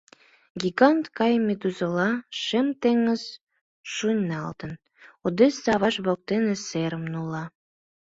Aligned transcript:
Гигант 0.61 1.05
гай 1.17 1.33
медузыла 1.45 2.09
Шем 2.41 2.67
теҥыз 2.81 3.23
шуйналтын, 3.93 4.71
Одесса-аваж 5.25 5.95
воктен 6.05 6.43
серым 6.67 7.03
нула. 7.13 7.43